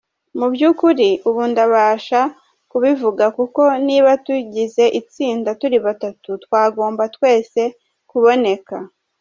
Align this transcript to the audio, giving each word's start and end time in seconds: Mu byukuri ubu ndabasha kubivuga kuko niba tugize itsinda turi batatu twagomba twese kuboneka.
Mu 0.37 0.47
byukuri 0.53 1.09
ubu 1.27 1.41
ndabasha 1.51 2.19
kubivuga 2.71 3.25
kuko 3.37 3.61
niba 3.87 4.11
tugize 4.25 4.83
itsinda 4.99 5.49
turi 5.59 5.77
batatu 5.85 6.29
twagomba 6.43 7.03
twese 7.15 7.61
kuboneka. 8.09 8.75